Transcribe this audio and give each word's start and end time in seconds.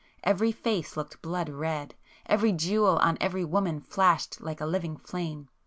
Every 0.23 0.51
face 0.51 0.97
looked 0.97 1.21
blood 1.21 1.47
red!—every 1.47 2.53
jewel 2.53 2.97
on 3.03 3.19
every 3.21 3.45
woman 3.45 3.81
flashed 3.81 4.41
like 4.41 4.59
a 4.59 4.65
living 4.65 4.97
flame! 4.97 5.49